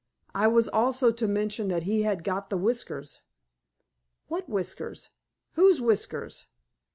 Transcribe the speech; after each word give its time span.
I 0.33 0.47
was 0.47 0.67
also 0.67 1.11
to 1.11 1.27
mention 1.27 1.67
that 1.67 1.83
he 1.83 2.01
had 2.01 2.23
got 2.23 2.49
the 2.49 2.57
whiskers." 2.57 3.21
"What 4.29 4.49
whiskers? 4.49 5.11
Whose 5.53 5.79
whiskers?" 5.79 6.47